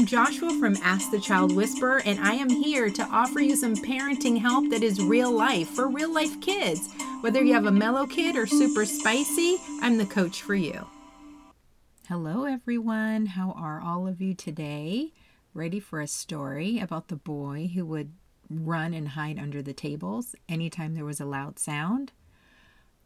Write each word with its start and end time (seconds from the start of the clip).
I'm 0.00 0.06
Joshua 0.06 0.58
from 0.58 0.78
Ask 0.82 1.10
the 1.10 1.20
Child 1.20 1.54
Whisperer, 1.54 2.00
and 2.06 2.18
I 2.20 2.32
am 2.32 2.48
here 2.48 2.88
to 2.88 3.02
offer 3.12 3.38
you 3.38 3.54
some 3.54 3.76
parenting 3.76 4.40
help 4.40 4.70
that 4.70 4.82
is 4.82 4.98
real 4.98 5.30
life 5.30 5.68
for 5.68 5.88
real 5.88 6.10
life 6.10 6.40
kids. 6.40 6.88
Whether 7.20 7.44
you 7.44 7.52
have 7.52 7.66
a 7.66 7.70
mellow 7.70 8.06
kid 8.06 8.34
or 8.34 8.46
super 8.46 8.86
spicy, 8.86 9.58
I'm 9.82 9.98
the 9.98 10.06
coach 10.06 10.40
for 10.40 10.54
you. 10.54 10.86
Hello, 12.08 12.44
everyone. 12.44 13.26
How 13.26 13.50
are 13.50 13.82
all 13.82 14.08
of 14.08 14.22
you 14.22 14.32
today? 14.32 15.12
Ready 15.52 15.80
for 15.80 16.00
a 16.00 16.06
story 16.06 16.78
about 16.78 17.08
the 17.08 17.16
boy 17.16 17.70
who 17.74 17.84
would 17.84 18.14
run 18.48 18.94
and 18.94 19.08
hide 19.08 19.38
under 19.38 19.60
the 19.60 19.74
tables 19.74 20.34
anytime 20.48 20.94
there 20.94 21.04
was 21.04 21.20
a 21.20 21.26
loud 21.26 21.58
sound? 21.58 22.12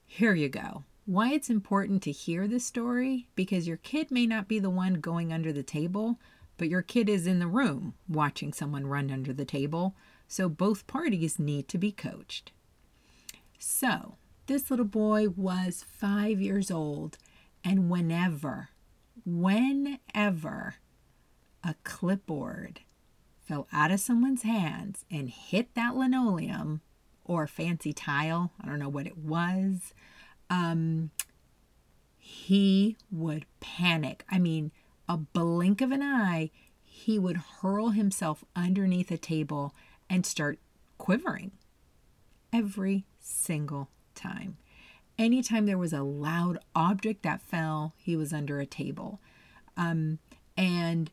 Here 0.06 0.34
you 0.34 0.48
go. 0.48 0.84
Why 1.06 1.32
it's 1.32 1.50
important 1.50 2.04
to 2.04 2.12
hear 2.12 2.46
this 2.46 2.64
story? 2.64 3.26
Because 3.34 3.66
your 3.66 3.78
kid 3.78 4.12
may 4.12 4.28
not 4.28 4.46
be 4.46 4.60
the 4.60 4.70
one 4.70 4.94
going 5.00 5.32
under 5.32 5.52
the 5.52 5.64
table, 5.64 6.20
but 6.56 6.68
your 6.68 6.82
kid 6.82 7.08
is 7.08 7.26
in 7.26 7.38
the 7.38 7.46
room 7.46 7.94
watching 8.08 8.52
someone 8.52 8.86
run 8.86 9.10
under 9.10 9.32
the 9.32 9.44
table, 9.44 9.94
so 10.28 10.48
both 10.48 10.86
parties 10.86 11.38
need 11.38 11.68
to 11.68 11.78
be 11.78 11.92
coached. 11.92 12.52
So, 13.58 14.16
this 14.46 14.70
little 14.70 14.84
boy 14.84 15.28
was 15.28 15.84
five 15.88 16.40
years 16.40 16.70
old, 16.70 17.18
and 17.62 17.88
whenever, 17.88 18.68
whenever 19.24 20.76
a 21.62 21.74
clipboard 21.82 22.80
fell 23.40 23.66
out 23.72 23.90
of 23.90 24.00
someone's 24.00 24.42
hands 24.42 25.04
and 25.10 25.30
hit 25.30 25.74
that 25.74 25.96
linoleum 25.96 26.80
or 27.24 27.46
fancy 27.46 27.92
tile, 27.92 28.52
I 28.60 28.66
don't 28.66 28.78
know 28.78 28.88
what 28.88 29.06
it 29.06 29.16
was, 29.16 29.94
um, 30.50 31.10
he 32.18 32.96
would 33.10 33.46
panic. 33.60 34.24
I 34.30 34.38
mean, 34.38 34.72
a 35.08 35.16
blink 35.16 35.80
of 35.80 35.92
an 35.92 36.02
eye, 36.02 36.50
he 36.84 37.18
would 37.18 37.36
hurl 37.36 37.90
himself 37.90 38.44
underneath 38.54 39.10
a 39.10 39.18
table 39.18 39.74
and 40.08 40.24
start 40.24 40.58
quivering 40.98 41.52
every 42.52 43.04
single 43.18 43.88
time. 44.14 44.56
Anytime 45.18 45.66
there 45.66 45.78
was 45.78 45.92
a 45.92 46.02
loud 46.02 46.58
object 46.74 47.22
that 47.22 47.42
fell, 47.42 47.94
he 47.96 48.16
was 48.16 48.32
under 48.32 48.60
a 48.60 48.66
table. 48.66 49.20
Um, 49.76 50.18
and 50.56 51.10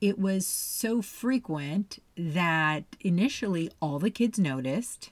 it 0.00 0.18
was 0.18 0.46
so 0.46 1.02
frequent 1.02 1.98
that 2.16 2.84
initially 3.00 3.70
all 3.80 3.98
the 3.98 4.10
kids 4.10 4.38
noticed 4.38 5.10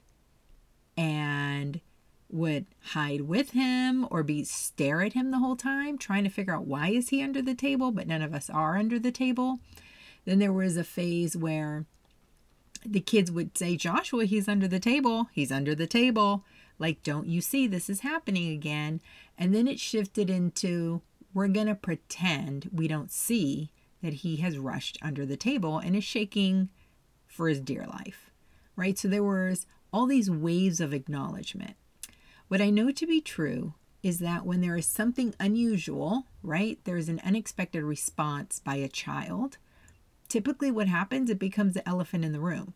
and 0.96 1.80
would 2.28 2.66
hide 2.80 3.22
with 3.22 3.50
him 3.52 4.06
or 4.10 4.22
be 4.22 4.42
stare 4.44 5.02
at 5.02 5.12
him 5.12 5.30
the 5.30 5.38
whole 5.38 5.56
time 5.56 5.96
trying 5.96 6.24
to 6.24 6.30
figure 6.30 6.54
out 6.54 6.66
why 6.66 6.88
is 6.88 7.10
he 7.10 7.22
under 7.22 7.40
the 7.40 7.54
table 7.54 7.92
but 7.92 8.06
none 8.06 8.22
of 8.22 8.34
us 8.34 8.50
are 8.50 8.76
under 8.76 8.98
the 8.98 9.12
table. 9.12 9.60
Then 10.24 10.38
there 10.38 10.52
was 10.52 10.76
a 10.76 10.84
phase 10.84 11.36
where 11.36 11.86
the 12.84 13.00
kids 13.00 13.30
would 13.30 13.56
say 13.56 13.76
joshua 13.76 14.24
he's 14.24 14.48
under 14.48 14.66
the 14.66 14.80
table. 14.80 15.28
He's 15.32 15.52
under 15.52 15.74
the 15.74 15.86
table. 15.86 16.44
Like 16.78 17.02
don't 17.02 17.26
you 17.26 17.40
see 17.40 17.66
this 17.66 17.88
is 17.88 18.00
happening 18.00 18.50
again? 18.50 19.00
And 19.38 19.54
then 19.54 19.68
it 19.68 19.78
shifted 19.78 20.28
into 20.28 21.02
we're 21.32 21.48
going 21.48 21.66
to 21.66 21.74
pretend 21.74 22.70
we 22.72 22.88
don't 22.88 23.10
see 23.10 23.70
that 24.02 24.14
he 24.14 24.36
has 24.36 24.58
rushed 24.58 24.98
under 25.02 25.26
the 25.26 25.36
table 25.36 25.78
and 25.78 25.94
is 25.94 26.04
shaking 26.04 26.70
for 27.26 27.48
his 27.48 27.60
dear 27.60 27.84
life. 27.86 28.30
Right? 28.74 28.98
So 28.98 29.08
there 29.08 29.22
was 29.22 29.66
all 29.92 30.06
these 30.06 30.30
waves 30.30 30.80
of 30.80 30.92
acknowledgement 30.92 31.76
what 32.48 32.60
I 32.60 32.70
know 32.70 32.90
to 32.90 33.06
be 33.06 33.20
true 33.20 33.74
is 34.02 34.18
that 34.20 34.46
when 34.46 34.60
there 34.60 34.76
is 34.76 34.86
something 34.86 35.34
unusual, 35.40 36.24
right, 36.42 36.78
there's 36.84 37.08
an 37.08 37.20
unexpected 37.24 37.82
response 37.82 38.60
by 38.60 38.76
a 38.76 38.88
child, 38.88 39.58
typically 40.28 40.70
what 40.70 40.86
happens, 40.86 41.28
it 41.28 41.38
becomes 41.38 41.74
the 41.74 41.88
elephant 41.88 42.24
in 42.24 42.32
the 42.32 42.40
room. 42.40 42.74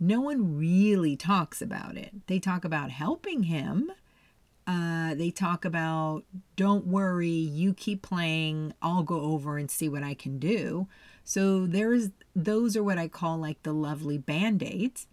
No 0.00 0.20
one 0.20 0.56
really 0.56 1.14
talks 1.14 1.60
about 1.60 1.96
it. 1.96 2.26
They 2.26 2.38
talk 2.38 2.64
about 2.64 2.90
helping 2.90 3.44
him. 3.44 3.92
Uh, 4.66 5.14
they 5.14 5.30
talk 5.30 5.64
about, 5.64 6.24
don't 6.56 6.86
worry, 6.86 7.28
you 7.28 7.74
keep 7.74 8.02
playing, 8.02 8.72
I'll 8.80 9.02
go 9.02 9.20
over 9.20 9.58
and 9.58 9.70
see 9.70 9.88
what 9.88 10.02
I 10.02 10.14
can 10.14 10.38
do. 10.38 10.86
So 11.22 11.66
there's, 11.66 12.10
those 12.34 12.76
are 12.76 12.82
what 12.82 12.98
I 12.98 13.08
call 13.08 13.36
like 13.38 13.62
the 13.62 13.72
lovely 13.72 14.18
band 14.18 14.62
aids. 14.62 15.06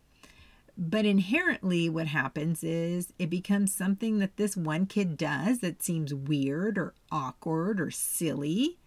But 0.78 1.06
inherently, 1.06 1.90
what 1.90 2.06
happens 2.06 2.64
is 2.64 3.12
it 3.18 3.32
becomes 3.32 3.74
something 3.74 4.20
that 4.20 4.38
this 4.38 4.56
one 4.56 4.86
kid 4.86 5.18
does 5.18 5.60
that 5.60 5.82
seems 5.82 6.14
weird 6.14 6.78
or 6.78 6.94
awkward 7.12 7.82
or 7.82 7.90
silly 7.90 8.78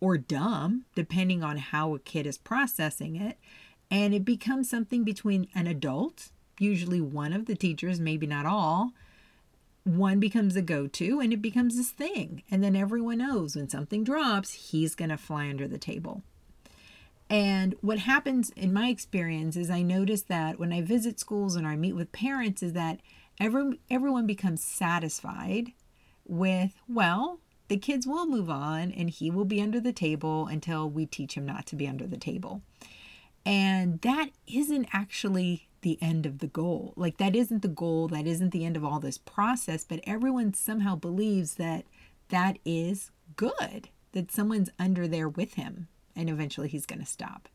or 0.00 0.16
dumb, 0.16 0.86
depending 0.94 1.42
on 1.42 1.58
how 1.58 1.94
a 1.94 1.98
kid 1.98 2.26
is 2.26 2.38
processing 2.38 3.16
it. 3.16 3.38
And 3.90 4.14
it 4.14 4.24
becomes 4.24 4.70
something 4.70 5.04
between 5.04 5.48
an 5.54 5.66
adult, 5.66 6.30
usually 6.58 7.02
one 7.02 7.34
of 7.34 7.44
the 7.44 7.54
teachers, 7.54 8.00
maybe 8.00 8.26
not 8.26 8.46
all. 8.46 8.92
One 9.84 10.18
becomes 10.18 10.56
a 10.56 10.62
go 10.62 10.86
to 10.86 11.20
and 11.20 11.34
it 11.34 11.42
becomes 11.42 11.76
this 11.76 11.90
thing. 11.90 12.44
And 12.50 12.64
then 12.64 12.74
everyone 12.74 13.18
knows 13.18 13.54
when 13.54 13.68
something 13.68 14.04
drops, 14.04 14.52
he's 14.52 14.94
going 14.94 15.10
to 15.10 15.18
fly 15.18 15.50
under 15.50 15.68
the 15.68 15.78
table. 15.78 16.22
And 17.28 17.74
what 17.80 17.98
happens 17.98 18.50
in 18.50 18.72
my 18.72 18.88
experience 18.88 19.56
is 19.56 19.68
I 19.68 19.82
notice 19.82 20.22
that 20.22 20.58
when 20.58 20.72
I 20.72 20.80
visit 20.80 21.18
schools 21.18 21.56
and 21.56 21.66
I 21.66 21.74
meet 21.76 21.94
with 21.94 22.12
parents 22.12 22.62
is 22.62 22.72
that 22.74 23.00
every, 23.40 23.80
everyone 23.90 24.26
becomes 24.26 24.62
satisfied 24.62 25.72
with, 26.24 26.72
well, 26.88 27.40
the 27.68 27.76
kids 27.76 28.06
will 28.06 28.26
move 28.26 28.48
on 28.48 28.92
and 28.92 29.10
he 29.10 29.30
will 29.30 29.44
be 29.44 29.60
under 29.60 29.80
the 29.80 29.92
table 29.92 30.46
until 30.46 30.88
we 30.88 31.04
teach 31.04 31.34
him 31.34 31.44
not 31.44 31.66
to 31.66 31.76
be 31.76 31.88
under 31.88 32.06
the 32.06 32.16
table. 32.16 32.62
And 33.44 34.00
that 34.02 34.30
isn't 34.46 34.88
actually 34.92 35.68
the 35.82 35.98
end 36.00 36.26
of 36.26 36.38
the 36.38 36.46
goal. 36.46 36.94
Like, 36.96 37.18
that 37.18 37.36
isn't 37.36 37.62
the 37.62 37.68
goal. 37.68 38.08
That 38.08 38.26
isn't 38.26 38.50
the 38.50 38.64
end 38.64 38.76
of 38.76 38.84
all 38.84 38.98
this 38.98 39.18
process. 39.18 39.84
But 39.84 40.00
everyone 40.04 40.54
somehow 40.54 40.96
believes 40.96 41.54
that 41.54 41.84
that 42.28 42.58
is 42.64 43.10
good, 43.36 43.88
that 44.12 44.32
someone's 44.32 44.70
under 44.78 45.06
there 45.06 45.28
with 45.28 45.54
him 45.54 45.88
and 46.16 46.30
eventually 46.30 46.68
he's 46.68 46.86
going 46.86 47.00
to 47.00 47.06
stop. 47.06 47.48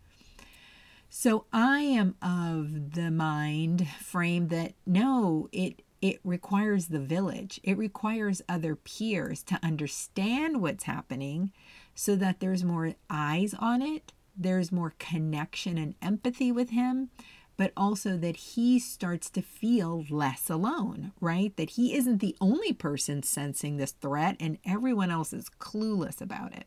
So 1.09 1.45
I 1.51 1.79
am 1.81 2.15
of 2.21 2.93
the 2.93 3.11
mind 3.11 3.87
frame 3.99 4.47
that 4.47 4.73
no, 4.85 5.49
it 5.51 5.81
it 6.01 6.19
requires 6.23 6.87
the 6.87 6.99
village. 6.99 7.59
It 7.63 7.77
requires 7.77 8.41
other 8.49 8.75
peers 8.75 9.43
to 9.43 9.59
understand 9.61 10.61
what's 10.61 10.85
happening 10.85 11.51
so 11.93 12.15
that 12.15 12.39
there's 12.39 12.63
more 12.63 12.95
eyes 13.09 13.53
on 13.53 13.81
it, 13.81 14.13
there's 14.35 14.71
more 14.71 14.93
connection 14.97 15.77
and 15.77 15.93
empathy 16.01 16.51
with 16.51 16.71
him, 16.71 17.09
but 17.57 17.71
also 17.77 18.17
that 18.17 18.37
he 18.37 18.79
starts 18.79 19.29
to 19.29 19.41
feel 19.41 20.05
less 20.09 20.49
alone, 20.49 21.11
right? 21.21 21.55
That 21.57 21.71
he 21.71 21.93
isn't 21.95 22.19
the 22.19 22.35
only 22.41 22.73
person 22.73 23.21
sensing 23.21 23.77
this 23.77 23.91
threat 23.91 24.37
and 24.39 24.57
everyone 24.65 25.11
else 25.11 25.33
is 25.33 25.49
clueless 25.59 26.21
about 26.21 26.55
it. 26.55 26.65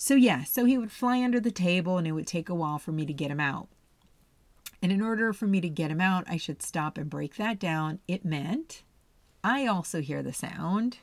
So, 0.00 0.14
yeah, 0.14 0.44
so 0.44 0.64
he 0.64 0.78
would 0.78 0.92
fly 0.92 1.22
under 1.22 1.40
the 1.40 1.50
table 1.50 1.98
and 1.98 2.06
it 2.06 2.12
would 2.12 2.26
take 2.26 2.48
a 2.48 2.54
while 2.54 2.78
for 2.78 2.92
me 2.92 3.04
to 3.04 3.12
get 3.12 3.32
him 3.32 3.40
out. 3.40 3.68
And 4.80 4.92
in 4.92 5.02
order 5.02 5.32
for 5.32 5.48
me 5.48 5.60
to 5.60 5.68
get 5.68 5.90
him 5.90 6.00
out, 6.00 6.24
I 6.28 6.36
should 6.36 6.62
stop 6.62 6.96
and 6.96 7.10
break 7.10 7.34
that 7.34 7.58
down. 7.58 7.98
It 8.06 8.24
meant 8.24 8.84
I 9.42 9.66
also 9.66 10.00
hear 10.00 10.22
the 10.22 10.32
sound. 10.32 10.98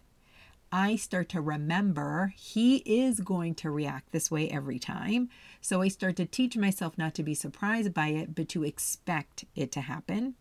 I 0.72 0.96
start 0.96 1.28
to 1.30 1.42
remember 1.42 2.34
he 2.38 2.78
is 2.78 3.20
going 3.20 3.56
to 3.56 3.70
react 3.70 4.14
this 4.14 4.32
way 4.32 4.50
every 4.50 4.80
time. 4.80 5.30
So 5.60 5.82
I 5.82 5.90
start 5.90 6.16
to 6.16 6.26
teach 6.26 6.56
myself 6.56 6.98
not 6.98 7.14
to 7.16 7.24
be 7.24 7.34
surprised 7.34 7.94
by 7.94 8.08
it, 8.08 8.34
but 8.34 8.48
to 8.50 8.64
expect 8.64 9.44
it 9.56 9.74
to 9.74 9.82
happen. 9.82 10.36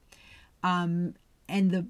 Um, 0.62 1.14
and 1.48 1.72
the 1.72 1.86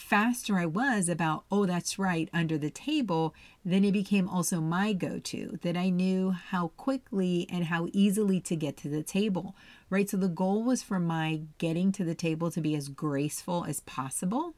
faster 0.00 0.58
I 0.58 0.66
was 0.66 1.08
about, 1.08 1.44
oh, 1.50 1.66
that's 1.66 1.98
right, 1.98 2.28
under 2.32 2.58
the 2.58 2.70
table, 2.70 3.34
then 3.64 3.84
it 3.84 3.92
became 3.92 4.28
also 4.28 4.60
my 4.60 4.92
go 4.92 5.18
to 5.18 5.58
that 5.62 5.76
I 5.76 5.90
knew 5.90 6.30
how 6.30 6.68
quickly 6.76 7.46
and 7.50 7.66
how 7.66 7.88
easily 7.92 8.40
to 8.40 8.56
get 8.56 8.76
to 8.78 8.88
the 8.88 9.02
table, 9.02 9.54
right? 9.88 10.08
So 10.08 10.16
the 10.16 10.28
goal 10.28 10.64
was 10.64 10.82
for 10.82 10.98
my 10.98 11.42
getting 11.58 11.92
to 11.92 12.04
the 12.04 12.14
table 12.14 12.50
to 12.50 12.60
be 12.60 12.74
as 12.74 12.88
graceful 12.88 13.64
as 13.68 13.80
possible 13.80 14.54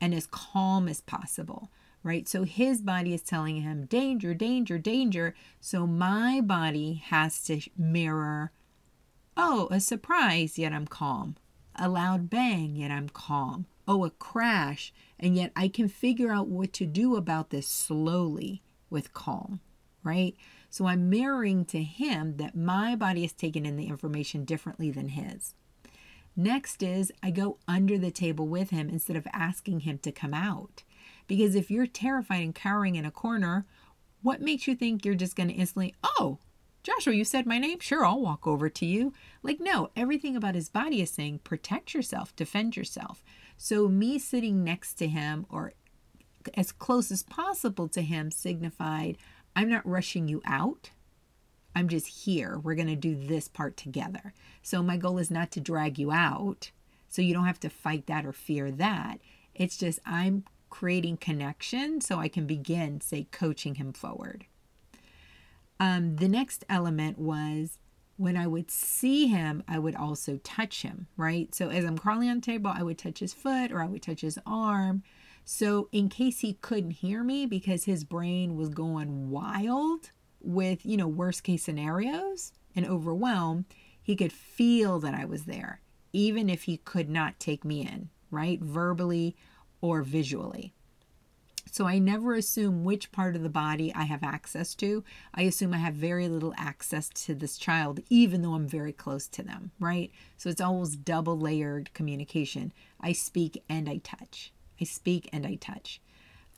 and 0.00 0.14
as 0.14 0.26
calm 0.26 0.88
as 0.88 1.00
possible, 1.00 1.70
right? 2.02 2.28
So 2.28 2.44
his 2.44 2.80
body 2.80 3.12
is 3.12 3.22
telling 3.22 3.62
him, 3.62 3.86
danger, 3.86 4.32
danger, 4.32 4.78
danger. 4.78 5.34
So 5.60 5.86
my 5.86 6.40
body 6.40 7.02
has 7.06 7.42
to 7.44 7.60
mirror, 7.76 8.52
oh, 9.36 9.68
a 9.70 9.80
surprise, 9.80 10.58
yet 10.58 10.72
I'm 10.72 10.86
calm. 10.86 11.36
A 11.76 11.88
loud 11.88 12.30
bang, 12.30 12.76
yet 12.76 12.90
I'm 12.90 13.08
calm 13.08 13.66
oh, 13.86 14.04
a 14.04 14.10
crash, 14.10 14.92
and 15.18 15.36
yet 15.36 15.52
I 15.56 15.68
can 15.68 15.88
figure 15.88 16.32
out 16.32 16.48
what 16.48 16.72
to 16.74 16.86
do 16.86 17.16
about 17.16 17.50
this 17.50 17.66
slowly 17.66 18.62
with 18.90 19.12
calm, 19.12 19.60
right? 20.02 20.36
So 20.70 20.86
I'm 20.86 21.10
mirroring 21.10 21.64
to 21.66 21.82
him 21.82 22.36
that 22.36 22.56
my 22.56 22.96
body 22.96 23.24
is 23.24 23.32
taking 23.32 23.66
in 23.66 23.76
the 23.76 23.88
information 23.88 24.44
differently 24.44 24.90
than 24.90 25.08
his. 25.08 25.54
Next 26.34 26.82
is 26.82 27.12
I 27.22 27.30
go 27.30 27.58
under 27.68 27.98
the 27.98 28.10
table 28.10 28.48
with 28.48 28.70
him 28.70 28.88
instead 28.88 29.16
of 29.16 29.26
asking 29.32 29.80
him 29.80 29.98
to 29.98 30.12
come 30.12 30.32
out. 30.32 30.82
Because 31.26 31.54
if 31.54 31.70
you're 31.70 31.86
terrified 31.86 32.42
and 32.42 32.54
cowering 32.54 32.96
in 32.96 33.04
a 33.04 33.10
corner, 33.10 33.66
what 34.22 34.40
makes 34.40 34.66
you 34.66 34.74
think 34.74 35.04
you're 35.04 35.14
just 35.14 35.36
going 35.36 35.48
to 35.48 35.54
instantly, 35.54 35.94
oh, 36.02 36.38
Joshua, 36.82 37.14
you 37.14 37.24
said 37.24 37.46
my 37.46 37.58
name? 37.58 37.78
Sure, 37.78 38.04
I'll 38.04 38.20
walk 38.20 38.44
over 38.44 38.68
to 38.68 38.84
you. 38.84 39.12
Like, 39.44 39.60
no, 39.60 39.90
everything 39.94 40.34
about 40.34 40.56
his 40.56 40.68
body 40.68 41.00
is 41.00 41.10
saying 41.10 41.40
protect 41.44 41.94
yourself, 41.94 42.34
defend 42.34 42.76
yourself. 42.76 43.22
So, 43.56 43.86
me 43.88 44.18
sitting 44.18 44.64
next 44.64 44.94
to 44.94 45.06
him 45.06 45.46
or 45.48 45.74
as 46.54 46.72
close 46.72 47.12
as 47.12 47.22
possible 47.22 47.86
to 47.88 48.02
him 48.02 48.32
signified 48.32 49.16
I'm 49.54 49.68
not 49.68 49.86
rushing 49.86 50.26
you 50.26 50.42
out. 50.44 50.90
I'm 51.76 51.88
just 51.88 52.24
here. 52.24 52.58
We're 52.58 52.74
going 52.74 52.88
to 52.88 52.96
do 52.96 53.14
this 53.14 53.46
part 53.46 53.76
together. 53.76 54.34
So, 54.60 54.82
my 54.82 54.96
goal 54.96 55.18
is 55.18 55.30
not 55.30 55.52
to 55.52 55.60
drag 55.60 56.00
you 56.00 56.10
out. 56.10 56.72
So, 57.08 57.22
you 57.22 57.32
don't 57.32 57.46
have 57.46 57.60
to 57.60 57.70
fight 57.70 58.06
that 58.06 58.26
or 58.26 58.32
fear 58.32 58.72
that. 58.72 59.20
It's 59.54 59.76
just 59.76 60.00
I'm 60.04 60.46
creating 60.68 61.18
connection 61.18 62.00
so 62.00 62.18
I 62.18 62.26
can 62.26 62.44
begin, 62.44 63.00
say, 63.00 63.28
coaching 63.30 63.76
him 63.76 63.92
forward. 63.92 64.46
Um, 65.82 66.14
the 66.14 66.28
next 66.28 66.64
element 66.68 67.18
was 67.18 67.80
when 68.16 68.36
I 68.36 68.46
would 68.46 68.70
see 68.70 69.26
him, 69.26 69.64
I 69.66 69.80
would 69.80 69.96
also 69.96 70.38
touch 70.44 70.82
him, 70.82 71.08
right? 71.16 71.52
So 71.52 71.70
as 71.70 71.84
I'm 71.84 71.98
crawling 71.98 72.30
on 72.30 72.36
the 72.36 72.46
table, 72.46 72.72
I 72.72 72.84
would 72.84 72.98
touch 72.98 73.18
his 73.18 73.34
foot 73.34 73.72
or 73.72 73.82
I 73.82 73.88
would 73.88 74.00
touch 74.00 74.20
his 74.20 74.38
arm. 74.46 75.02
So 75.44 75.88
in 75.90 76.08
case 76.08 76.38
he 76.38 76.52
couldn't 76.52 76.92
hear 76.92 77.24
me 77.24 77.46
because 77.46 77.82
his 77.82 78.04
brain 78.04 78.54
was 78.54 78.68
going 78.68 79.28
wild 79.30 80.12
with, 80.40 80.86
you 80.86 80.96
know, 80.96 81.08
worst 81.08 81.42
case 81.42 81.64
scenarios 81.64 82.52
and 82.76 82.86
overwhelm, 82.86 83.64
he 84.00 84.14
could 84.14 84.32
feel 84.32 85.00
that 85.00 85.14
I 85.14 85.24
was 85.24 85.46
there, 85.46 85.80
even 86.12 86.48
if 86.48 86.62
he 86.62 86.76
could 86.76 87.10
not 87.10 87.40
take 87.40 87.64
me 87.64 87.80
in, 87.80 88.08
right? 88.30 88.60
Verbally 88.60 89.34
or 89.80 90.02
visually. 90.02 90.74
So 91.72 91.86
I 91.86 91.98
never 91.98 92.34
assume 92.34 92.84
which 92.84 93.12
part 93.12 93.34
of 93.34 93.42
the 93.42 93.48
body 93.48 93.94
I 93.94 94.02
have 94.02 94.22
access 94.22 94.74
to. 94.74 95.02
I 95.34 95.42
assume 95.44 95.72
I 95.72 95.78
have 95.78 95.94
very 95.94 96.28
little 96.28 96.52
access 96.58 97.08
to 97.24 97.34
this 97.34 97.56
child, 97.56 98.00
even 98.10 98.42
though 98.42 98.52
I'm 98.52 98.68
very 98.68 98.92
close 98.92 99.26
to 99.28 99.42
them, 99.42 99.70
right? 99.80 100.12
So 100.36 100.50
it's 100.50 100.60
always 100.60 100.96
double 100.96 101.38
layered 101.38 101.94
communication. 101.94 102.74
I 103.00 103.12
speak 103.12 103.64
and 103.70 103.88
I 103.88 104.02
touch. 104.04 104.52
I 104.78 104.84
speak 104.84 105.30
and 105.32 105.46
I 105.46 105.54
touch. 105.54 106.02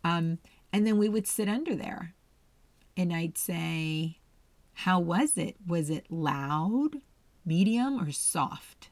Um, 0.03 0.39
and 0.73 0.85
then 0.85 0.99
we 0.99 1.09
would 1.09 1.29
sit 1.29 1.49
under 1.49 1.77
there 1.77 2.13
and 2.97 3.13
I'd 3.13 3.39
say, 3.39 4.19
How 4.73 4.99
was 4.99 5.39
it? 5.39 5.55
Was 5.65 5.91
it 5.91 6.11
loud, 6.11 6.97
medium, 7.47 8.01
or 8.01 8.11
soft? 8.11 8.89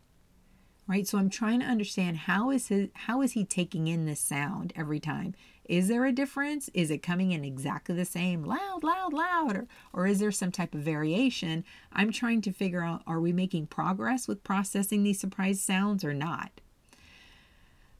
Right? 0.86 1.06
So 1.06 1.18
I'm 1.18 1.30
trying 1.30 1.60
to 1.60 1.66
understand 1.66 2.16
how 2.16 2.50
is 2.50 2.68
his 2.68 2.90
how 2.94 3.22
is 3.22 3.32
he 3.32 3.44
taking 3.44 3.88
in 3.88 4.04
this 4.04 4.20
sound 4.20 4.72
every 4.76 5.00
time? 5.00 5.34
Is 5.72 5.88
there 5.88 6.04
a 6.04 6.12
difference? 6.12 6.68
Is 6.74 6.90
it 6.90 6.98
coming 7.02 7.32
in 7.32 7.46
exactly 7.46 7.94
the 7.94 8.04
same, 8.04 8.44
loud, 8.44 8.84
loud, 8.84 9.14
loud, 9.14 9.56
or, 9.56 9.66
or 9.94 10.06
is 10.06 10.18
there 10.18 10.30
some 10.30 10.52
type 10.52 10.74
of 10.74 10.82
variation? 10.82 11.64
I'm 11.90 12.12
trying 12.12 12.42
to 12.42 12.52
figure 12.52 12.84
out 12.84 13.02
are 13.06 13.18
we 13.18 13.32
making 13.32 13.68
progress 13.68 14.28
with 14.28 14.44
processing 14.44 15.02
these 15.02 15.18
surprise 15.18 15.62
sounds 15.62 16.04
or 16.04 16.12
not? 16.12 16.60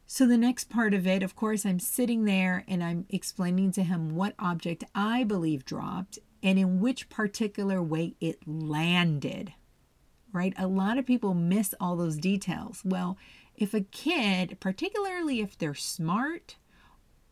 So, 0.04 0.26
the 0.26 0.36
next 0.36 0.68
part 0.68 0.92
of 0.92 1.06
it, 1.06 1.22
of 1.22 1.34
course, 1.34 1.64
I'm 1.64 1.78
sitting 1.78 2.26
there 2.26 2.62
and 2.68 2.84
I'm 2.84 3.06
explaining 3.08 3.72
to 3.72 3.84
him 3.84 4.16
what 4.16 4.34
object 4.38 4.84
I 4.94 5.24
believe 5.24 5.64
dropped 5.64 6.18
and 6.42 6.58
in 6.58 6.78
which 6.78 7.08
particular 7.08 7.82
way 7.82 8.16
it 8.20 8.46
landed. 8.46 9.54
Right? 10.30 10.52
A 10.58 10.66
lot 10.66 10.98
of 10.98 11.06
people 11.06 11.32
miss 11.32 11.74
all 11.80 11.96
those 11.96 12.18
details. 12.18 12.82
Well, 12.84 13.16
if 13.56 13.72
a 13.72 13.80
kid, 13.80 14.58
particularly 14.60 15.40
if 15.40 15.56
they're 15.56 15.74
smart, 15.74 16.56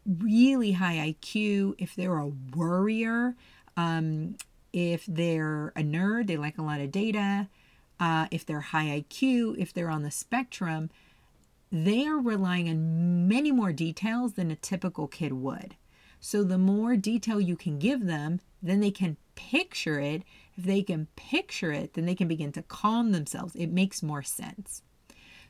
really 0.07 0.73
high 0.73 1.15
IQ, 1.15 1.75
if 1.79 1.95
they're 1.95 2.19
a 2.19 2.33
worrier, 2.55 3.35
um, 3.77 4.37
if 4.73 5.05
they're 5.07 5.73
a 5.77 5.83
nerd, 5.83 6.27
they 6.27 6.37
like 6.37 6.59
a 6.59 6.63
lot 6.63 6.81
of 6.81 6.91
data, 6.91 7.49
uh, 7.99 8.27
if 8.31 8.47
they're 8.47 8.61
high 8.61 9.05
IQ, 9.05 9.57
if 9.59 9.73
they're 9.73 9.91
on 9.91 10.03
the 10.03 10.11
spectrum, 10.11 10.91
they 11.71 12.07
are 12.07 12.19
relying 12.19 12.69
on 12.69 13.29
many 13.29 13.53
more 13.53 13.73
details 13.73 14.33
than 14.35 14.51
a 14.51 14.57
typical 14.57 15.07
kid 15.07 15.33
would. 15.33 15.77
So 16.19 16.43
the 16.43 16.59
more 16.59 16.97
detail 16.97 17.41
you 17.41 17.57
can 17.57 17.79
give 17.79 18.07
them, 18.07 18.41
then 18.63 18.81
they 18.81 18.91
can 18.91 19.17
picture 19.35 20.01
it. 20.01 20.23
If 20.57 20.65
they 20.65 20.83
can 20.83 21.09
picture 21.17 21.73
it, 21.73 21.95
then 21.95 22.07
they 22.07 22.15
can 22.15 22.29
begin 22.29 22.53
to 22.53 22.63
calm 22.63 23.13
themselves. 23.13 23.55
It 23.55 23.69
makes 23.69 24.03
more 24.03 24.23
sense. 24.23 24.83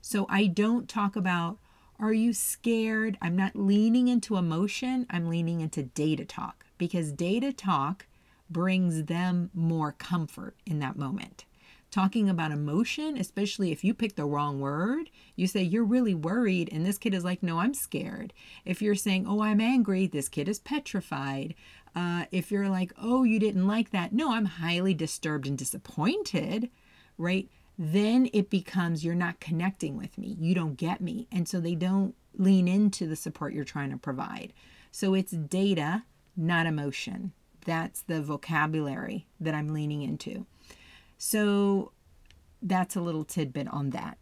So 0.01 0.27
I 0.29 0.47
don't 0.47 0.89
talk 0.89 1.17
about 1.17 1.59
are 2.01 2.13
you 2.13 2.33
scared? 2.33 3.19
I'm 3.21 3.37
not 3.37 3.55
leaning 3.55 4.09
into 4.09 4.37
emotion, 4.37 5.07
I'm 5.11 5.29
leaning 5.29 5.61
into 5.61 5.83
data 5.83 6.25
talk 6.25 6.65
because 6.79 7.13
data 7.13 7.53
talk 7.53 8.07
brings 8.49 9.05
them 9.05 9.51
more 9.55 9.93
comfort 9.93 10.57
in 10.67 10.79
that 10.81 10.97
moment. 10.97 11.45
Talking 11.91 12.29
about 12.29 12.53
emotion, 12.53 13.19
especially 13.19 13.73
if 13.73 13.83
you 13.85 13.95
pick 13.95 14.15
the 14.15 14.25
wrong 14.25 14.61
word, 14.61 15.11
you 15.35 15.47
say 15.47 15.63
you're 15.63 15.85
really 15.85 16.15
worried, 16.15 16.69
and 16.73 16.87
this 16.87 16.99
kid 16.99 17.15
is 17.15 17.25
like, 17.25 17.43
No, 17.43 17.59
I'm 17.59 17.75
scared. 17.75 18.33
If 18.65 18.81
you're 18.81 18.95
saying, 18.95 19.27
Oh, 19.27 19.43
I'm 19.43 19.61
angry, 19.61 20.07
this 20.07 20.29
kid 20.29 20.49
is 20.49 20.61
petrified. 20.61 21.55
Uh, 21.95 22.25
if 22.31 22.51
you're 22.51 22.69
like, 22.69 22.93
Oh, 23.01 23.25
you 23.25 23.39
didn't 23.39 23.67
like 23.67 23.91
that, 23.91 24.13
no, 24.13 24.33
I'm 24.33 24.45
highly 24.47 24.95
disturbed 24.95 25.47
and 25.47 25.59
disappointed, 25.59 26.71
right? 27.19 27.49
Then 27.83 28.29
it 28.35 28.51
becomes 28.51 29.03
you're 29.03 29.15
not 29.15 29.41
connecting 29.41 29.97
with 29.97 30.19
me. 30.19 30.37
You 30.39 30.55
don't 30.55 30.77
get 30.77 31.01
me. 31.01 31.27
And 31.33 31.49
so 31.49 31.61
they 31.61 31.75
don't 31.75 32.15
lean 32.37 32.69
into 32.69 33.07
the 33.07 33.17
support 33.17 33.55
you're 33.55 33.65
trying 33.65 33.91
to 33.91 33.97
provide. 33.97 34.53
So 34.93 35.15
it's 35.15 35.31
data, 35.31 36.03
not 36.37 36.67
emotion. 36.67 37.33
That's 37.65 38.03
the 38.03 38.21
vocabulary 38.21 39.27
that 39.41 39.55
I'm 39.55 39.73
leaning 39.73 40.03
into. 40.03 40.45
So 41.17 41.93
that's 42.61 42.97
a 42.97 43.01
little 43.01 43.25
tidbit 43.25 43.69
on 43.69 43.91
that. 43.91 44.19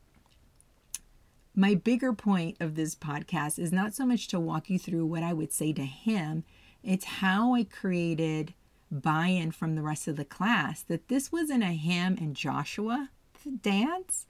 My 1.52 1.74
bigger 1.74 2.12
point 2.12 2.58
of 2.60 2.76
this 2.76 2.94
podcast 2.94 3.58
is 3.58 3.72
not 3.72 3.92
so 3.92 4.06
much 4.06 4.28
to 4.28 4.38
walk 4.38 4.70
you 4.70 4.78
through 4.78 5.06
what 5.06 5.24
I 5.24 5.32
would 5.32 5.52
say 5.52 5.72
to 5.72 5.84
him, 5.84 6.44
it's 6.84 7.04
how 7.04 7.56
I 7.56 7.64
created 7.64 8.54
buy 8.88 9.26
in 9.26 9.50
from 9.50 9.74
the 9.74 9.82
rest 9.82 10.06
of 10.06 10.14
the 10.14 10.24
class 10.24 10.82
that 10.82 11.08
this 11.08 11.32
wasn't 11.32 11.64
a 11.64 11.72
him 11.72 12.16
and 12.20 12.36
Joshua 12.36 13.10
dance 13.48 14.26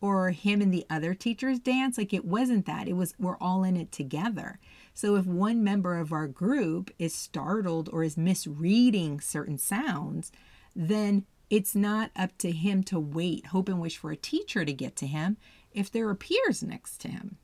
or 0.00 0.30
him 0.30 0.60
and 0.60 0.72
the 0.72 0.86
other 0.88 1.14
teachers 1.14 1.58
dance. 1.58 1.98
Like 1.98 2.12
it 2.12 2.24
wasn't 2.24 2.66
that. 2.66 2.88
It 2.88 2.94
was 2.94 3.14
we're 3.18 3.38
all 3.38 3.64
in 3.64 3.76
it 3.76 3.92
together. 3.92 4.58
So 4.94 5.16
if 5.16 5.26
one 5.26 5.62
member 5.62 5.96
of 5.96 6.12
our 6.12 6.26
group 6.26 6.90
is 6.98 7.14
startled 7.14 7.88
or 7.92 8.02
is 8.02 8.16
misreading 8.16 9.20
certain 9.20 9.58
sounds, 9.58 10.32
then 10.74 11.24
it's 11.50 11.74
not 11.74 12.10
up 12.16 12.36
to 12.38 12.50
him 12.50 12.82
to 12.84 13.00
wait, 13.00 13.46
hope 13.46 13.68
and 13.68 13.80
wish 13.80 13.96
for 13.96 14.10
a 14.10 14.16
teacher 14.16 14.64
to 14.64 14.72
get 14.72 14.96
to 14.96 15.06
him 15.06 15.36
if 15.72 15.90
there 15.90 16.08
are 16.08 16.14
peers 16.14 16.62
next 16.62 16.98
to 16.98 17.08
him. 17.08 17.36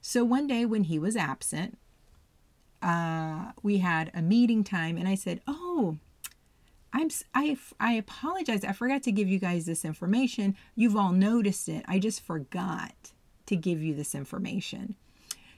So 0.00 0.24
one 0.24 0.46
day 0.46 0.64
when 0.64 0.84
he 0.84 0.98
was 0.98 1.16
absent, 1.16 1.78
uh, 2.80 3.52
we 3.62 3.78
had 3.78 4.10
a 4.14 4.22
meeting 4.22 4.64
time, 4.64 4.96
and 4.96 5.06
I 5.06 5.14
said, 5.14 5.40
"Oh, 5.46 5.98
I'm 6.92 7.08
I 7.34 7.56
I 7.80 7.92
apologize. 7.94 8.64
I 8.64 8.72
forgot 8.72 9.02
to 9.04 9.12
give 9.12 9.28
you 9.28 9.38
guys 9.38 9.66
this 9.66 9.84
information. 9.84 10.56
You've 10.74 10.96
all 10.96 11.12
noticed 11.12 11.68
it. 11.68 11.84
I 11.88 11.98
just 11.98 12.20
forgot 12.20 13.12
to 13.46 13.56
give 13.56 13.82
you 13.82 13.94
this 13.94 14.14
information. 14.14 14.96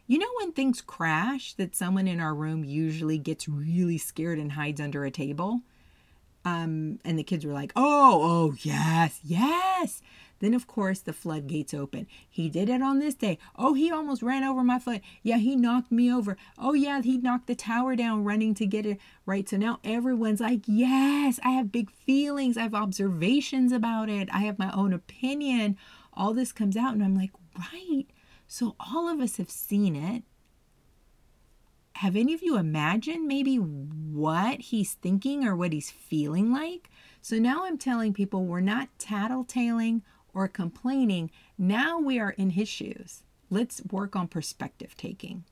You 0.07 0.19
know 0.19 0.31
when 0.39 0.53
things 0.53 0.81
crash 0.81 1.55
that 1.55 1.75
someone 1.75 2.07
in 2.07 2.21
our 2.21 2.35
room 2.35 2.63
usually 2.63 3.19
gets 3.19 3.49
really 3.49 3.99
scared 3.99 4.39
and 4.39 4.53
hides 4.53 4.81
under 4.81 5.05
a 5.05 5.11
table? 5.11 5.63
Um, 6.45 6.99
and 7.07 7.19
the 7.19 7.25
kids 7.25 7.47
were 7.47 7.55
like, 7.55 7.73
"Oh, 7.75 8.21
oh, 8.23 8.55
yes, 8.61 9.19
yes." 9.25 10.03
Then, 10.41 10.53
of 10.53 10.67
course, 10.67 11.01
the 11.01 11.13
floodgates 11.13 11.73
open. 11.73 12.07
He 12.29 12.49
did 12.49 12.69
it 12.69 12.83
on 12.83 12.99
this 12.99 13.15
day. 13.15 13.39
Oh, 13.57 13.75
he 13.75 13.91
almost 13.91 14.23
ran 14.23 14.45
over 14.45 14.63
my 14.63 14.79
foot. 14.79 15.01
Yeah, 15.23 15.39
he 15.39 15.57
knocked 15.57 15.93
me 15.93 16.13
over. 16.13 16.37
Oh, 16.59 16.75
yeah, 16.75 17.01
he 17.01 17.19
knocked 17.19 17.47
the 17.47 17.55
tower 17.55 17.97
down 17.97 18.25
running 18.25 18.55
to 18.55 18.67
get 18.67 18.85
it 18.85 18.99
right. 19.27 19.49
So 19.49 19.57
now 19.57 19.79
everyone's 19.85 20.41
like, 20.41 20.63
yes, 20.67 21.41
I 21.45 21.51
have 21.51 21.73
big 21.73 21.91
feelings. 21.91 22.57
I 22.57 22.63
have 22.63 22.75
observations 22.75 23.73
about 23.73 24.09
it. 24.09 24.29
I 24.33 24.41
have 24.41 24.59
my 24.59 24.73
own 24.73 24.93
opinion. 24.93 25.79
All 26.13 26.35
this 26.35 26.53
comes 26.53 26.77
out, 26.77 26.95
and 26.95 27.03
I'm 27.03 27.15
like, 27.15 27.33
right. 27.59 28.07
So 28.47 28.77
all 28.79 29.09
of 29.09 29.21
us 29.21 29.37
have 29.39 29.51
seen 29.51 29.97
it. 29.97 30.25
Have 31.99 32.17
any 32.17 32.35
of 32.35 32.43
you 32.43 32.57
imagined 32.59 33.29
maybe 33.29 33.57
what 33.57 34.61
he's 34.61 34.95
thinking 34.95 35.47
or 35.47 35.55
what 35.55 35.73
he's 35.73 35.91
feeling 35.91 36.53
like? 36.53 36.91
So 37.23 37.39
now 37.39 37.65
I'm 37.65 37.79
telling 37.79 38.13
people 38.13 38.45
we're 38.45 38.61
not 38.61 38.89
tattletaling 38.99 40.03
or 40.35 40.49
complaining, 40.49 41.31
now 41.57 41.99
we 41.99 42.19
are 42.19 42.31
in 42.31 42.51
his 42.51 42.69
shoes. 42.69 43.23
Let's 43.51 43.83
work 43.91 44.17
on 44.17 44.29
perspective 44.29 44.97
taking. 44.97 45.45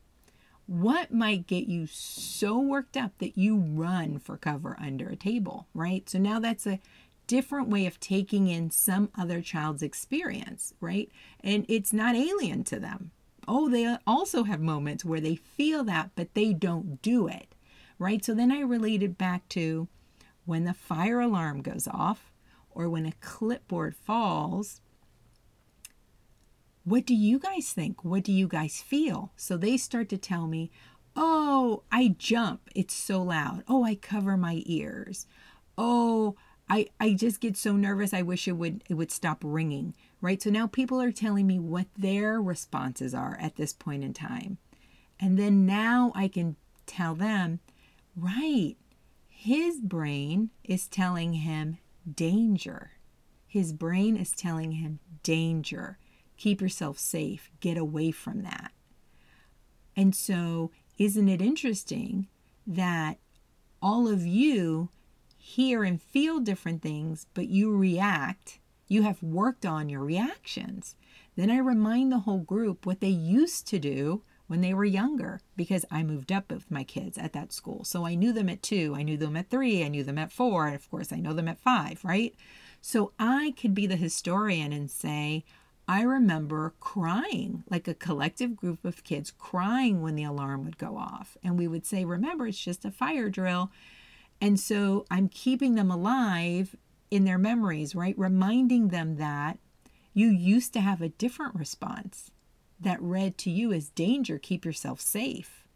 What 0.67 1.13
might 1.13 1.47
get 1.47 1.67
you 1.67 1.87
so 1.87 2.59
worked 2.59 2.97
up 2.97 3.19
that 3.19 3.37
you 3.37 3.57
run 3.57 4.19
for 4.19 4.37
cover 4.37 4.77
under 4.81 5.09
a 5.09 5.17
table, 5.17 5.67
right? 5.75 6.09
So 6.09 6.19
now 6.19 6.41
that's 6.41 6.67
a 6.67 6.81
different 7.27 7.69
way 7.69 7.87
of 7.87 8.01
taking 8.01 8.49
in 8.49 8.71
some 8.71 9.11
other 9.17 9.41
child's 9.41 9.83
experience, 9.83 10.75
right? 10.81 11.11
And 11.41 11.65
it's 11.69 11.93
not 11.93 12.15
alien 12.15 12.65
to 12.65 12.79
them. 12.79 13.11
Oh, 13.49 13.69
they 13.69 13.97
also 14.07 14.45
have 14.45 14.61
moments 14.61 15.05
where 15.05 15.21
they 15.21 15.37
feel 15.37 15.83
that, 15.85 16.11
but 16.15 16.35
they 16.35 16.53
don't 16.53 17.03
do 17.03 17.27
it, 17.27 17.55
right? 17.99 18.25
So 18.25 18.35
then 18.35 18.53
I 18.53 18.61
related 18.61 19.19
back 19.19 19.49
to 19.51 19.89
when 20.45 20.65
the 20.65 20.75
fire 20.75 21.21
alarm 21.21 21.63
goes 21.63 21.89
off, 21.89 22.32
or 22.75 22.89
when 22.89 23.07
a 23.07 23.13
clipboard 23.21 23.95
falls, 23.95 24.81
what 26.85 27.07
do 27.07 27.15
you 27.15 27.39
guys 27.39 27.73
think? 27.73 28.05
What 28.05 28.25
do 28.25 28.33
you 28.33 28.49
guys 28.49 28.81
feel? 28.81 29.33
So 29.37 29.57
they 29.57 29.77
start 29.77 30.09
to 30.11 30.19
tell 30.19 30.47
me, 30.47 30.71
oh, 31.15 31.83
I 31.93 32.15
jump. 32.19 32.69
It's 32.75 32.95
so 32.95 33.23
loud. 33.23 33.63
Oh, 33.69 33.85
I 33.85 33.95
cover 33.95 34.37
my 34.37 34.63
ears. 34.67 35.27
Oh, 35.79 36.37
I, 36.69 36.87
I 36.99 37.15
just 37.15 37.41
get 37.41 37.57
so 37.57 37.77
nervous. 37.77 38.15
I 38.15 38.23
wish 38.23 38.49
it 38.49 38.53
would 38.53 38.83
it 38.89 38.95
would 38.95 39.11
stop 39.11 39.43
ringing. 39.45 39.95
Right. 40.21 40.41
So 40.41 40.51
now 40.51 40.67
people 40.67 41.01
are 41.01 41.13
telling 41.13 41.47
me 41.47 41.59
what 41.59 41.87
their 41.97 42.41
responses 42.41 43.15
are 43.15 43.37
at 43.41 43.57
this 43.57 43.73
point 43.73 44.05
in 44.05 44.15
time. 44.15 44.59
And 45.21 45.39
then 45.39 45.67
now 45.67 46.13
I 46.15 46.29
can 46.29 46.57
tell 46.87 47.15
them, 47.15 47.61
right, 48.17 48.77
his 49.29 49.81
brain 49.81 50.51
is 50.65 50.89
telling 50.89 51.35
him 51.35 51.79
danger. 52.11 52.93
His 53.47 53.73
brain 53.73 54.17
is 54.17 54.33
telling 54.33 54.73
him 54.73 54.99
danger. 55.23 55.99
Keep 56.37 56.61
yourself 56.61 56.99
safe. 56.99 57.51
Get 57.61 57.77
away 57.77 58.11
from 58.11 58.43
that. 58.43 58.73
And 59.97 60.15
so, 60.15 60.71
isn't 60.99 61.29
it 61.29 61.43
interesting 61.43 62.29
that 62.67 63.19
all 63.81 64.09
of 64.09 64.27
you 64.27 64.89
hear 65.37 65.85
and 65.85 66.01
feel 66.01 66.41
different 66.41 66.83
things, 66.83 67.27
but 67.35 67.49
you 67.49 67.77
react? 67.77 68.59
You 68.89 69.03
have 69.03 69.23
worked 69.23 69.67
on 69.67 69.89
your 69.89 70.05
reactions. 70.05 70.97
Then 71.37 71.51
I 71.51 71.59
remind 71.59 72.13
the 72.13 72.21
whole 72.21 72.41
group 72.41 72.85
what 72.87 73.01
they 73.01 73.09
used 73.09 73.67
to 73.69 73.79
do 73.79 74.23
when 74.53 74.61
they 74.61 74.75
were 74.75 74.85
younger 74.85 75.41
because 75.57 75.87
I 75.91 76.03
moved 76.03 76.31
up 76.31 76.53
with 76.53 76.71
my 76.71 76.85
kids 76.85 77.17
at 77.17 77.33
that 77.33 77.55
school. 77.55 77.85
So 77.85 78.05
I 78.05 78.15
knew 78.15 78.35
them 78.35 78.51
at 78.51 78.63
two, 78.63 78.95
I 78.95 79.03
knew 79.03 79.17
them 79.17 79.35
at 79.35 79.49
three, 79.49 79.83
I 79.83 79.89
knew 79.89 80.05
them 80.05 80.19
at 80.19 80.31
four, 80.31 80.67
and 80.67 80.77
of 80.77 80.91
course 80.91 81.11
I 81.11 81.21
know 81.21 81.33
them 81.33 81.49
at 81.49 81.59
five, 81.59 82.05
right? 82.05 82.35
So 82.83 83.13
I 83.19 83.55
could 83.59 83.75
be 83.75 83.87
the 83.87 83.97
historian 83.97 84.71
and 84.71 84.91
say, 84.91 85.47
I 85.89 86.03
remember 86.03 86.75
crying, 86.81 87.65
like 87.71 87.89
a 87.89 87.95
collective 87.95 88.55
group 88.55 88.85
of 88.85 89.05
kids 89.05 89.31
crying 89.31 90.03
when 90.03 90.17
the 90.17 90.25
alarm 90.25 90.67
would 90.67 90.77
go 90.77 90.99
off. 90.99 91.39
And 91.43 91.57
we 91.57 91.67
would 91.67 91.87
say, 91.87 92.05
Remember, 92.05 92.47
it's 92.47 92.63
just 92.63 92.85
a 92.85 92.91
fire 92.91 93.31
drill. 93.31 93.71
And 94.39 94.61
so 94.61 95.07
I'm 95.11 95.31
keeping 95.31 95.77
them 95.77 95.91
alive 95.91 96.77
in 97.11 97.25
their 97.25 97.39
memories, 97.39 97.95
right? 97.95 98.19
Reminding 98.19 98.89
them 98.89 99.17
that 99.17 99.59
you 100.13 100.29
used 100.29 100.75
to 100.75 100.83
have 100.83 101.01
a 101.01 101.09
different 101.09 101.55
response 101.55 102.31
that 102.83 103.01
read 103.03 103.39
to 103.39 103.51
you 103.51 103.73
as 103.73 103.89
danger, 103.91 104.39
keep 104.39 104.65
yourself 104.65 105.01
safe, 105.01 105.67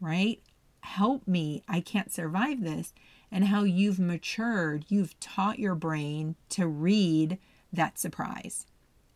right? 0.00 0.40
Help 0.80 1.26
me, 1.26 1.62
I 1.68 1.80
can't 1.80 2.12
survive 2.12 2.62
this. 2.62 2.92
And 3.30 3.44
how 3.44 3.64
you've 3.64 3.98
matured, 3.98 4.86
you've 4.88 5.18
taught 5.20 5.58
your 5.58 5.74
brain 5.74 6.36
to 6.50 6.66
read 6.66 7.38
that 7.72 7.98
surprise. 7.98 8.66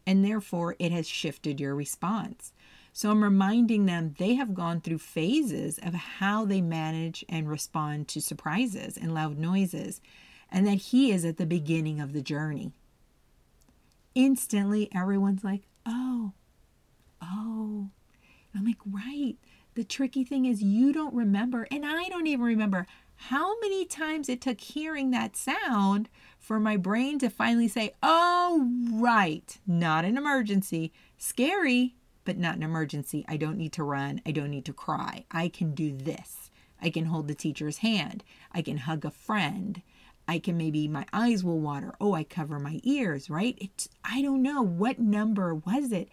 And 0.06 0.24
therefore, 0.24 0.76
it 0.78 0.92
has 0.92 1.08
shifted 1.08 1.60
your 1.60 1.74
response. 1.74 2.52
So 2.92 3.10
I'm 3.10 3.22
reminding 3.22 3.86
them 3.86 4.14
they 4.18 4.34
have 4.34 4.52
gone 4.52 4.82
through 4.82 4.98
phases 4.98 5.78
of 5.82 5.94
how 5.94 6.44
they 6.44 6.60
manage 6.60 7.24
and 7.28 7.48
respond 7.48 8.08
to 8.08 8.20
surprises 8.20 8.98
and 8.98 9.14
loud 9.14 9.38
noises, 9.38 10.02
and 10.50 10.66
that 10.66 10.74
he 10.74 11.10
is 11.10 11.24
at 11.24 11.38
the 11.38 11.46
beginning 11.46 12.00
of 12.00 12.12
the 12.12 12.20
journey. 12.20 12.72
Instantly, 14.14 14.90
everyone's 14.94 15.42
like, 15.42 15.62
oh, 15.86 16.32
oh. 17.22 17.90
I'm 18.54 18.66
like, 18.66 18.76
right. 18.84 19.36
The 19.74 19.84
tricky 19.84 20.24
thing 20.24 20.44
is, 20.44 20.62
you 20.62 20.92
don't 20.92 21.14
remember, 21.14 21.66
and 21.70 21.86
I 21.86 22.08
don't 22.08 22.26
even 22.26 22.44
remember 22.44 22.86
how 23.16 23.58
many 23.60 23.84
times 23.84 24.28
it 24.28 24.40
took 24.40 24.60
hearing 24.60 25.10
that 25.10 25.36
sound 25.36 26.08
for 26.38 26.58
my 26.60 26.76
brain 26.76 27.18
to 27.20 27.30
finally 27.30 27.68
say, 27.68 27.94
oh, 28.02 28.68
right, 28.92 29.58
not 29.66 30.04
an 30.04 30.18
emergency. 30.18 30.92
Scary, 31.16 31.94
but 32.24 32.36
not 32.36 32.56
an 32.56 32.62
emergency. 32.62 33.24
I 33.28 33.36
don't 33.36 33.56
need 33.56 33.72
to 33.74 33.84
run. 33.84 34.20
I 34.26 34.32
don't 34.32 34.50
need 34.50 34.64
to 34.66 34.72
cry. 34.72 35.24
I 35.30 35.48
can 35.48 35.74
do 35.74 35.92
this. 35.92 36.50
I 36.80 36.90
can 36.90 37.06
hold 37.06 37.28
the 37.28 37.34
teacher's 37.34 37.78
hand. 37.78 38.24
I 38.52 38.60
can 38.60 38.78
hug 38.78 39.04
a 39.04 39.10
friend. 39.10 39.80
I 40.28 40.38
can 40.38 40.56
maybe 40.56 40.88
my 40.88 41.06
eyes 41.12 41.42
will 41.44 41.60
water. 41.60 41.94
Oh, 42.00 42.14
I 42.14 42.24
cover 42.24 42.58
my 42.58 42.80
ears, 42.82 43.30
right? 43.30 43.56
It's 43.60 43.88
I 44.04 44.22
don't 44.22 44.42
know 44.42 44.62
what 44.62 44.98
number 44.98 45.54
was 45.54 45.92
it. 45.92 46.08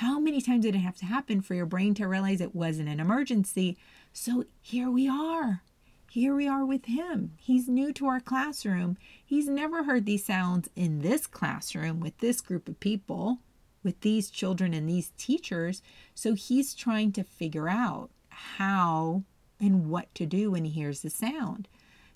How 0.00 0.18
many 0.18 0.42
times 0.42 0.66
did 0.66 0.74
it 0.74 0.80
have 0.80 0.98
to 0.98 1.06
happen 1.06 1.40
for 1.40 1.54
your 1.54 1.64
brain 1.64 1.94
to 1.94 2.06
realize 2.06 2.42
it 2.42 2.54
wasn't 2.54 2.90
an 2.90 3.00
emergency? 3.00 3.78
So 4.12 4.44
here 4.60 4.90
we 4.90 5.08
are. 5.08 5.62
Here 6.10 6.34
we 6.34 6.46
are 6.46 6.66
with 6.66 6.84
him. 6.84 7.32
He's 7.38 7.66
new 7.66 7.94
to 7.94 8.06
our 8.06 8.20
classroom. 8.20 8.98
He's 9.24 9.48
never 9.48 9.84
heard 9.84 10.04
these 10.04 10.22
sounds 10.22 10.68
in 10.76 11.00
this 11.00 11.26
classroom 11.26 11.98
with 11.98 12.18
this 12.18 12.42
group 12.42 12.68
of 12.68 12.78
people, 12.78 13.38
with 13.82 13.98
these 14.02 14.28
children 14.28 14.74
and 14.74 14.86
these 14.86 15.12
teachers. 15.16 15.80
So 16.14 16.34
he's 16.34 16.74
trying 16.74 17.12
to 17.12 17.24
figure 17.24 17.70
out 17.70 18.10
how 18.28 19.22
and 19.58 19.88
what 19.88 20.14
to 20.16 20.26
do 20.26 20.50
when 20.50 20.66
he 20.66 20.70
hears 20.72 21.00
the 21.00 21.08
sound. 21.08 21.68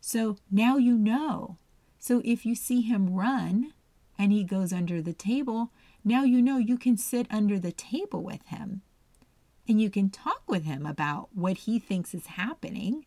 So 0.03 0.37
now 0.51 0.77
you 0.77 0.99
know. 0.99 1.57
So 1.99 2.21
if 2.27 2.45
you 2.45 2.55
see 2.55 2.83
him 2.83 3.15
run 3.15 3.73
and 4.19 4.33
he 4.33 4.45
goes 4.45 4.71
under 4.71 5.01
the 5.01 5.15
table, 5.15 5.71
now 6.05 6.25
you 6.25 6.41
know 6.41 6.59
you 6.59 6.79
can 6.79 6.97
sit 6.97 7.27
under 7.31 7.59
the 7.59 7.73
table 7.73 8.23
with 8.23 8.47
him 8.47 8.83
and 9.69 9.81
you 9.81 9.91
can 9.91 10.11
talk 10.11 10.43
with 10.49 10.65
him 10.65 10.87
about 10.87 11.29
what 11.35 11.59
he 11.59 11.79
thinks 11.79 12.15
is 12.15 12.27
happening 12.27 13.05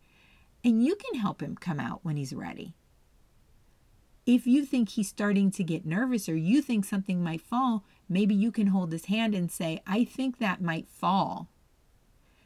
and 0.63 0.83
you 0.83 0.95
can 0.95 1.19
help 1.19 1.41
him 1.41 1.57
come 1.57 1.79
out 1.79 1.99
when 2.03 2.15
he's 2.15 2.33
ready. 2.33 2.73
If 4.25 4.47
you 4.47 4.63
think 4.63 4.89
he's 4.89 5.09
starting 5.09 5.51
to 5.51 5.63
get 5.63 5.85
nervous 5.85 6.29
or 6.29 6.35
you 6.35 6.61
think 6.61 6.85
something 6.85 7.21
might 7.21 7.41
fall, 7.41 7.83
maybe 8.07 8.33
you 8.33 8.51
can 8.51 8.67
hold 8.67 8.93
his 8.93 9.05
hand 9.05 9.35
and 9.35 9.51
say, 9.51 9.81
I 9.85 10.05
think 10.05 10.37
that 10.37 10.61
might 10.61 10.87
fall. 10.87 11.49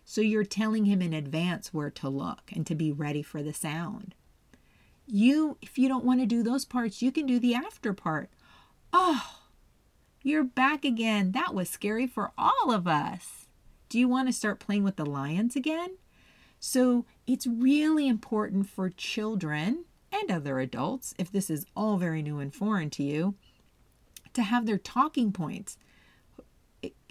So 0.03 0.21
you're 0.21 0.43
telling 0.43 0.85
him 0.85 1.01
in 1.01 1.13
advance 1.13 1.73
where 1.73 1.91
to 1.91 2.09
look 2.09 2.51
and 2.55 2.65
to 2.65 2.73
be 2.73 2.91
ready 2.91 3.21
for 3.21 3.43
the 3.43 3.53
sound. 3.53 4.15
You, 5.05 5.57
if 5.61 5.77
you 5.77 5.87
don't 5.87 6.05
want 6.05 6.21
to 6.21 6.25
do 6.25 6.41
those 6.41 6.65
parts, 6.65 7.01
you 7.01 7.11
can 7.11 7.27
do 7.27 7.39
the 7.39 7.53
after 7.53 7.93
part. 7.93 8.29
Oh, 8.91 9.36
you're 10.27 10.43
back 10.43 10.83
again. 10.83 11.31
That 11.31 11.53
was 11.53 11.69
scary 11.69 12.05
for 12.05 12.31
all 12.37 12.71
of 12.71 12.87
us. 12.87 13.47
Do 13.89 13.97
you 13.97 14.09
want 14.09 14.27
to 14.27 14.33
start 14.33 14.59
playing 14.59 14.83
with 14.83 14.97
the 14.97 15.05
lions 15.05 15.55
again? 15.55 15.97
So 16.59 17.05
it's 17.25 17.47
really 17.47 18.07
important 18.07 18.67
for 18.67 18.89
children 18.89 19.85
and 20.11 20.29
other 20.29 20.59
adults, 20.59 21.13
if 21.17 21.31
this 21.31 21.49
is 21.49 21.65
all 21.75 21.97
very 21.97 22.21
new 22.21 22.39
and 22.39 22.53
foreign 22.53 22.89
to 22.91 23.03
you, 23.03 23.35
to 24.33 24.43
have 24.43 24.65
their 24.65 24.77
talking 24.77 25.31
points. 25.31 25.77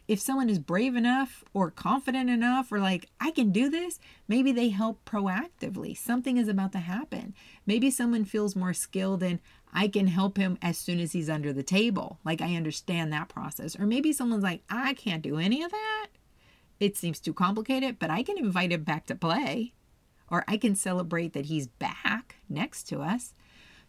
If 0.09 0.21
someone 0.21 0.51
is 0.51 0.59
brave 0.59 0.95
enough 0.95 1.43
or 1.53 1.71
confident 1.71 2.31
enough 2.31 2.71
or 2.71 2.79
like, 2.79 3.09
I 3.21 3.31
can 3.31 3.51
do 3.51 3.69
this, 3.69 3.99
maybe 4.29 4.53
they 4.53 4.69
help 4.69 5.05
proactively. 5.05 5.97
Something 5.97 6.37
is 6.37 6.49
about 6.49 6.73
to 6.73 6.79
happen. 6.79 7.35
Maybe 7.67 7.91
someone 7.91 8.25
feels 8.25 8.55
more 8.55 8.73
skilled 8.73 9.23
in, 9.23 9.41
I 9.77 9.89
can 9.89 10.07
help 10.07 10.39
him 10.39 10.57
as 10.63 10.79
soon 10.79 11.01
as 11.01 11.13
he's 11.13 11.29
under 11.29 11.53
the 11.53 11.63
table. 11.63 12.19
Like 12.25 12.41
I 12.41 12.57
understand 12.57 13.13
that 13.13 13.29
process. 13.29 13.79
Or 13.79 13.87
maybe 13.87 14.11
someone's 14.11 14.43
like, 14.43 14.63
I 14.71 14.95
can't 14.95 15.23
do 15.23 15.37
any 15.37 15.63
of 15.63 15.71
that. 15.71 16.07
It 16.81 16.97
seems 16.97 17.21
too 17.21 17.35
complicated, 17.35 17.99
but 17.99 18.09
I 18.09 18.23
can 18.23 18.39
invite 18.39 18.73
him 18.73 18.85
back 18.85 19.05
to 19.07 19.15
play. 19.15 19.75
Or 20.31 20.45
I 20.49 20.57
can 20.57 20.75
celebrate 20.75 21.35
that 21.35 21.47
he's 21.47 21.67
back 21.67 22.37
next 22.49 22.85
to 22.85 23.03
us. 23.03 23.35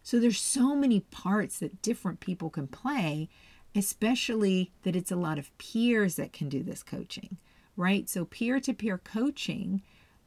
So 0.02 0.20
there's 0.20 0.38
so 0.38 0.76
many 0.76 1.00
parts 1.00 1.58
that 1.60 1.80
different 1.80 2.20
people 2.20 2.50
can 2.50 2.66
play, 2.66 3.30
especially 3.74 4.72
that 4.82 4.94
it's 4.94 5.10
a 5.10 5.16
lot 5.16 5.38
of 5.38 5.56
peers 5.56 6.16
that 6.16 6.34
can 6.34 6.50
do 6.50 6.62
this 6.62 6.82
coaching, 6.82 7.38
right? 7.76 8.08
So 8.10 8.26
peer 8.26 8.60
to 8.60 8.74
peer 8.74 8.98
coaching 8.98 9.80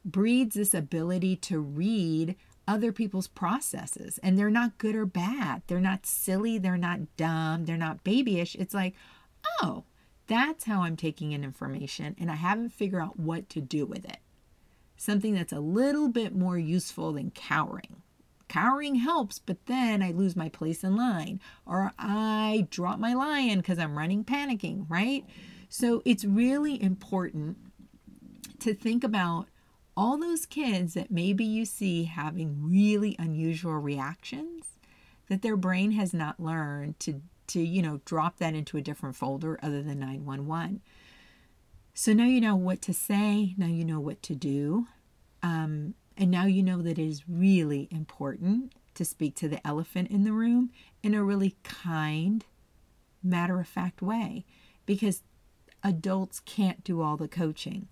breeds 0.04 0.56
this 0.56 0.74
ability 0.74 1.36
to 1.36 1.60
read 1.60 2.34
other 2.66 2.92
people's 2.92 3.28
processes 3.28 4.18
and 4.22 4.38
they're 4.38 4.50
not 4.50 4.78
good 4.78 4.94
or 4.94 5.06
bad. 5.06 5.62
They're 5.66 5.80
not 5.80 6.06
silly, 6.06 6.58
they're 6.58 6.76
not 6.76 7.16
dumb, 7.16 7.64
they're 7.64 7.76
not 7.76 8.04
babyish. 8.04 8.54
It's 8.56 8.74
like, 8.74 8.94
"Oh, 9.60 9.84
that's 10.26 10.64
how 10.64 10.82
I'm 10.82 10.96
taking 10.96 11.32
in 11.32 11.44
information 11.44 12.14
and 12.18 12.30
I 12.30 12.36
haven't 12.36 12.70
figured 12.70 13.02
out 13.02 13.18
what 13.18 13.48
to 13.50 13.60
do 13.60 13.86
with 13.86 14.04
it." 14.04 14.18
Something 14.96 15.34
that's 15.34 15.52
a 15.52 15.60
little 15.60 16.08
bit 16.08 16.34
more 16.34 16.58
useful 16.58 17.12
than 17.12 17.30
cowering. 17.30 18.02
Cowering 18.48 18.96
helps, 18.96 19.38
but 19.38 19.66
then 19.66 20.02
I 20.02 20.12
lose 20.12 20.36
my 20.36 20.48
place 20.48 20.84
in 20.84 20.94
line 20.94 21.40
or 21.66 21.92
I 21.98 22.68
drop 22.70 22.98
my 22.98 23.14
lion 23.14 23.58
because 23.58 23.78
I'm 23.78 23.98
running 23.98 24.24
panicking, 24.24 24.86
right? 24.88 25.24
So 25.68 26.02
it's 26.04 26.24
really 26.24 26.80
important 26.80 27.56
to 28.60 28.74
think 28.74 29.02
about 29.02 29.48
all 29.96 30.18
those 30.18 30.46
kids 30.46 30.94
that 30.94 31.10
maybe 31.10 31.44
you 31.44 31.64
see 31.64 32.04
having 32.04 32.70
really 32.70 33.16
unusual 33.18 33.78
reactions 33.78 34.64
that 35.28 35.42
their 35.42 35.56
brain 35.56 35.92
has 35.92 36.12
not 36.14 36.40
learned 36.40 36.98
to 37.00 37.20
to 37.48 37.60
you 37.60 37.82
know 37.82 38.00
drop 38.04 38.38
that 38.38 38.54
into 38.54 38.76
a 38.76 38.82
different 38.82 39.16
folder 39.16 39.58
other 39.62 39.82
than 39.82 39.98
911 39.98 40.80
so 41.94 42.12
now 42.12 42.24
you 42.24 42.40
know 42.40 42.56
what 42.56 42.80
to 42.80 42.94
say 42.94 43.54
now 43.58 43.66
you 43.66 43.84
know 43.84 44.00
what 44.00 44.22
to 44.22 44.34
do 44.34 44.86
um, 45.42 45.94
and 46.16 46.30
now 46.30 46.46
you 46.46 46.62
know 46.62 46.80
that 46.82 46.98
it 46.98 47.08
is 47.08 47.28
really 47.28 47.88
important 47.90 48.72
to 48.94 49.04
speak 49.04 49.34
to 49.36 49.48
the 49.48 49.66
elephant 49.66 50.10
in 50.10 50.24
the 50.24 50.32
room 50.32 50.70
in 51.02 51.14
a 51.14 51.24
really 51.24 51.56
kind, 51.62 52.44
matter 53.22 53.58
of 53.60 53.66
fact 53.66 54.02
way 54.02 54.44
because 54.86 55.22
adults 55.82 56.40
can't 56.40 56.84
do 56.84 57.00
all 57.00 57.16
the 57.16 57.28
coaching. 57.28 57.88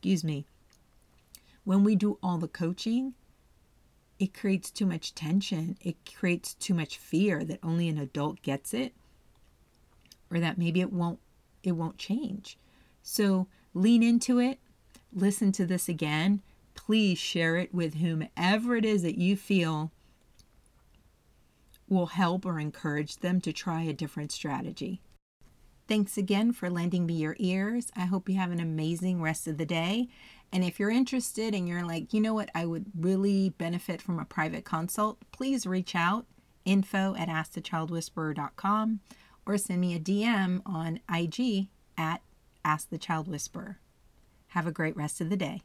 Excuse 0.00 0.24
me. 0.24 0.46
When 1.64 1.84
we 1.84 1.94
do 1.94 2.16
all 2.22 2.38
the 2.38 2.48
coaching, 2.48 3.12
it 4.18 4.32
creates 4.32 4.70
too 4.70 4.86
much 4.86 5.14
tension. 5.14 5.76
It 5.82 5.96
creates 6.18 6.54
too 6.54 6.72
much 6.72 6.96
fear 6.96 7.44
that 7.44 7.58
only 7.62 7.86
an 7.86 7.98
adult 7.98 8.40
gets 8.40 8.72
it 8.72 8.94
or 10.30 10.40
that 10.40 10.56
maybe 10.56 10.80
it 10.80 10.90
won't 10.90 11.18
it 11.62 11.72
won't 11.72 11.98
change. 11.98 12.56
So 13.02 13.46
lean 13.74 14.02
into 14.02 14.38
it. 14.38 14.58
Listen 15.12 15.52
to 15.52 15.66
this 15.66 15.86
again. 15.86 16.40
Please 16.74 17.18
share 17.18 17.56
it 17.56 17.74
with 17.74 17.96
whomever 17.96 18.76
it 18.76 18.86
is 18.86 19.02
that 19.02 19.18
you 19.18 19.36
feel 19.36 19.92
will 21.90 22.06
help 22.06 22.46
or 22.46 22.58
encourage 22.58 23.18
them 23.18 23.38
to 23.42 23.52
try 23.52 23.82
a 23.82 23.92
different 23.92 24.32
strategy. 24.32 25.02
Thanks 25.90 26.16
again 26.16 26.52
for 26.52 26.70
lending 26.70 27.04
me 27.04 27.14
your 27.14 27.34
ears. 27.40 27.90
I 27.96 28.02
hope 28.02 28.28
you 28.28 28.36
have 28.36 28.52
an 28.52 28.60
amazing 28.60 29.20
rest 29.20 29.48
of 29.48 29.58
the 29.58 29.66
day. 29.66 30.06
And 30.52 30.62
if 30.62 30.78
you're 30.78 30.88
interested 30.88 31.52
and 31.52 31.68
you're 31.68 31.84
like, 31.84 32.14
you 32.14 32.20
know 32.20 32.32
what, 32.32 32.48
I 32.54 32.64
would 32.64 32.86
really 32.96 33.48
benefit 33.50 34.00
from 34.00 34.20
a 34.20 34.24
private 34.24 34.64
consult, 34.64 35.18
please 35.32 35.66
reach 35.66 35.96
out 35.96 36.26
info 36.64 37.16
at 37.16 37.26
askthechildwhisperer.com 37.26 39.00
or 39.44 39.58
send 39.58 39.80
me 39.80 39.96
a 39.96 39.98
DM 39.98 40.62
on 40.64 41.00
IG 41.12 41.66
at 41.98 42.22
Ask 42.64 42.90
the 42.90 42.96
Child 42.96 43.26
Whisperer. 43.26 43.80
Have 44.50 44.68
a 44.68 44.72
great 44.72 44.96
rest 44.96 45.20
of 45.20 45.28
the 45.28 45.36
day. 45.36 45.62